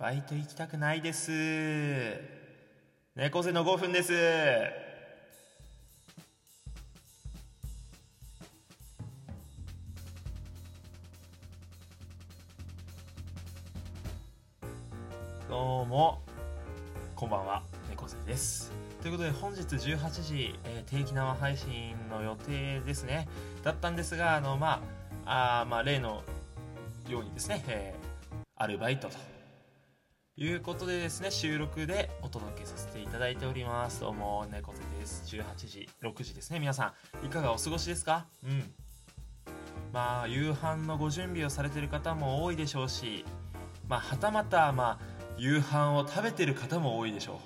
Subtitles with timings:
[0.00, 1.30] バイト行きたくないです。
[3.14, 4.14] 猫背の5分です。
[15.50, 16.22] どうも
[17.14, 17.62] こんばんは。
[17.90, 18.72] 猫背です。
[19.02, 23.28] ということで本日18時、えー定期生配信の予定ですね。
[23.62, 24.80] だったんですがあのま
[25.26, 26.22] ああまあ例の
[27.06, 28.10] ようにですね、えー
[28.56, 29.39] アルバイトと。
[30.42, 34.00] いうことでですね収録でお届けさせていただいております。
[34.00, 35.22] どうも猫背です。
[35.36, 36.58] 18時6時ですね。
[36.58, 38.24] 皆さんいかがお過ごしですか？
[38.42, 38.72] うん。
[39.92, 43.26] まあ夕飯のご準備をされてる方も多いでしょうし
[43.86, 44.98] まあはたまたまあ
[45.36, 47.38] 夕飯を食べてる方も多いでしょ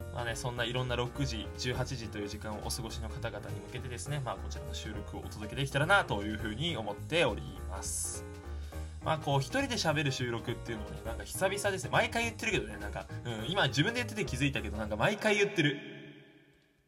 [0.00, 0.14] う。
[0.14, 8.24] まあね、そんないろんな6時、18時という時間をお過ごしの方々に向けてですね、まあ、こちらの収録をお届けできたらなというふうに思っております。
[9.06, 11.90] まあ、こう、一人で喋る収録っていうのもね、なんか久々ですね。
[11.92, 15.78] 毎回言ってるけどね、なんか、うん、今自分で言ってて気づいたけど、なんか毎回言ってる。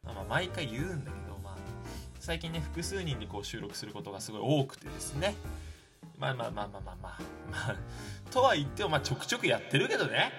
[0.03, 1.55] まあ、まあ毎回言うんだけど、まあ、
[2.19, 5.33] 最近ね、複数人でこう収録することがすごい多くてですね。
[6.17, 7.21] まあまあまあまあまあまあ、
[7.51, 7.75] まあ、
[8.31, 10.33] とは言っても、まあちょくちょくやってるけどね。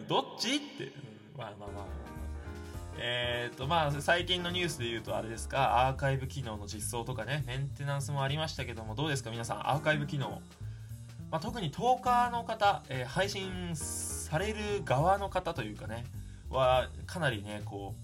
[0.00, 0.84] うん、どっちって。
[0.84, 0.92] うん、
[1.38, 1.86] まあまあまあまあまあ。
[2.98, 9.30] えー、とまあ最近のニュースで言うとあれですかアーカイブ機能の実装とかねメンテナンスもありましたけどもどうですか？
[9.30, 10.42] 皆さんアーカイブ機能、
[11.32, 16.04] まあ、特にトーカーの方、えー配信される側の方というかね
[16.50, 17.94] はかなりねこ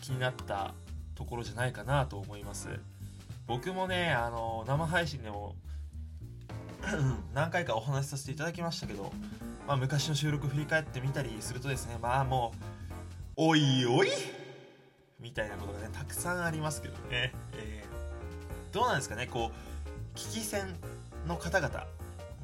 [0.00, 0.74] う気になった
[1.14, 2.68] ところじゃないかなと思います。
[3.46, 5.54] 僕もねあの生配信でも
[7.34, 9.12] 何回かお話しさせていただきましたけど、
[9.66, 12.52] まあ、昔の収録振り返ってみたりするとですねまあも
[13.36, 14.08] うおいおい？
[15.20, 17.96] みたいなことがねたくさんありますけどね、えー
[18.72, 19.50] どうなんですかねこ
[20.14, 20.66] う聞き戦
[21.26, 21.86] の方々。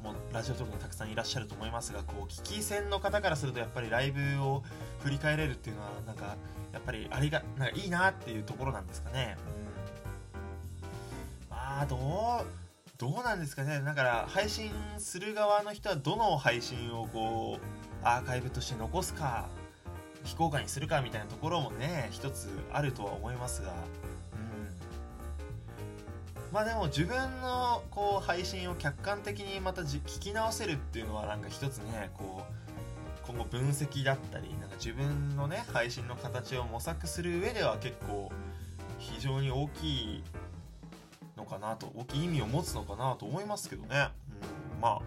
[0.03, 4.63] もラジオトークにたくさんいらっしゃると思いますがこう聞き戦の方からするとやっぱりライブを
[5.03, 6.35] 振り返れるっていうのはなんか
[6.73, 9.37] やっぱりありがなんかいいなっていうところなんですかね、
[11.49, 12.63] うん、まあどう
[12.97, 13.81] どうなんですかね。
[13.83, 19.49] だから配信する側の人はどの配信をこうアーカイブとして残すか
[20.23, 23.75] 非公開にするかみたいなところもね一つあるとは思いますが、うん、
[26.53, 38.31] まあでも自分のこう配信を客観的にまた聞き直せるっていうのはなんか一つねこう今後分析だったりなんか自分のね配信の形を模索する上では結構
[38.99, 40.23] 非常に大きい
[41.35, 44.09] のかなと大きい意味を持つのかなと思いますけどね、
[44.75, 45.01] うん、まあ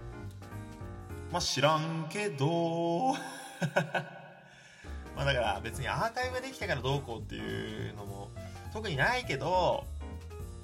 [1.30, 3.12] まあ知らんけど
[5.14, 8.30] まあだから別にアーカイブできたからどうこうっていうのも
[8.72, 9.86] 特にないけど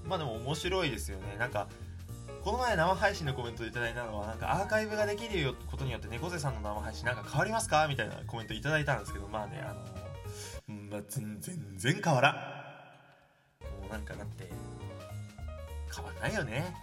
[0.04, 1.36] まあでも面白いですよね。
[1.38, 1.68] なんか
[2.44, 7.86] この前生配信のコメントいただいたのはなんかアーカイブができることによって猫背さんの生配信なんか変わりますか？
[7.88, 9.74] みたいなコメントいただいたんですけどまあねあ
[10.70, 11.38] のまあ全
[11.76, 12.32] 然変わら
[13.80, 14.48] もうなんかだって
[15.94, 16.74] 変わらないよね。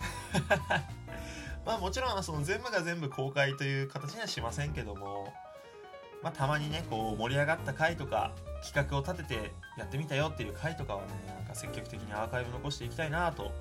[1.65, 5.33] まあもちろんその全部が全部公開という形にはしませんけども
[6.21, 13.51] まあ、たまにねこう盛り上がった回とか企画を立ててやってみたよっていう回とかはねなんか積極的にアーカイブ残していきたいなと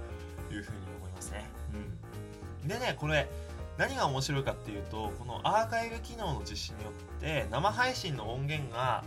[0.50, 1.48] いうふうに思いますね、
[2.62, 3.28] うん、でねこれ
[3.76, 9.04] 何が面白いかっていうとこのアーカイブ機能の実施によって生配信の音源が、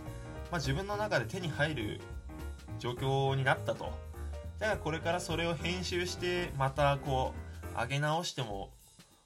[0.50, 2.00] まあ、自分の中で手に入る
[2.78, 3.92] 状況になったと。
[4.58, 7.34] だからこれからそれを編集してまたこ
[7.76, 8.70] う上げ直しても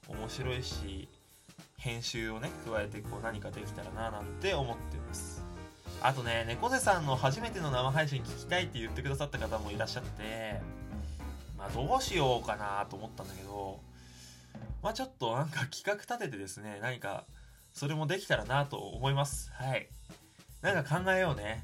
[0.07, 1.07] 面白いし
[1.79, 5.45] 編集をね加えてこう何かできたらななんて思ってます。
[6.01, 10.59] あとね猫背さんの初めての生配信聞きたいって言ってくださった方もいらっしゃって
[11.57, 13.79] まあどうしようかなと思ったんだけど
[14.83, 17.25] まあちょっとなんか企画立ててですね何か
[17.73, 19.51] それもできたらなと思います。
[19.53, 19.87] はい。
[20.61, 21.63] なんか考えようね。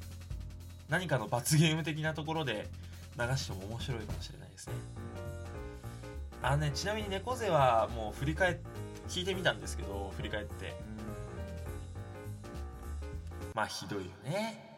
[0.90, 2.70] 何かの罰ゲーム的なところで
[3.18, 4.74] 流しても面白いかもしれないですね。
[6.44, 8.62] あのねちなみに猫背はもう振り返って
[9.08, 10.74] 聞いてみたんですけど振り返って。
[13.54, 14.74] まあひどいよね。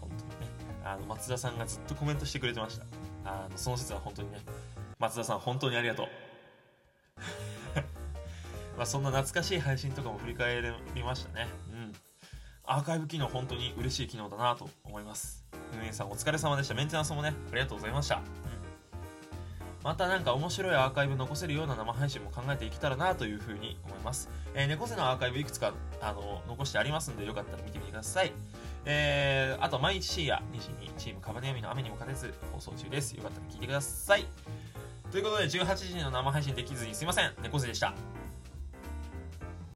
[0.00, 0.46] 本当にね。
[0.84, 2.84] あの松田さんがずっとコメントしてくれてました。
[3.24, 4.38] あのその説は本当にね。
[4.98, 6.06] 松田さん本当にありがとう。
[8.76, 10.62] まあそんな懐かしい配信とかも振り返
[10.94, 11.48] りましたね。
[11.72, 11.92] うん。
[12.64, 15.44] アーカイブ機能本当に嬉しい機能だなと思います。
[15.74, 16.74] 運営さんお疲れ様でした。
[16.74, 18.22] メンテナンスもねありがとうございました、
[19.82, 24.28] またなんか面白いアーカイブ残せるような生配信も考えていけたらなというふうに思います。
[24.54, 28.32] えー、猫背のアーカイブいくつかあの残してありますんでよかったら見てみてください。
[28.84, 33.12] えー、あと毎日深夜2時にチームカバネヤミの雨にも勝てず放送中です。
[33.12, 34.26] よかったら聞いてください。
[35.10, 37.32] ということで18時の生配信できずにすいません。
[37.42, 37.94] 猫背でした。